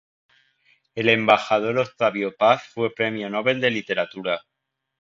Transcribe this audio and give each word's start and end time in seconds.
El 0.95 1.09
embajador 1.09 1.77
Octavio 1.77 2.35
Paz 2.35 2.63
fue 2.73 2.89
Premio 2.91 3.29
Nobel 3.29 3.61
de 3.61 3.69
Literatura. 3.69 4.41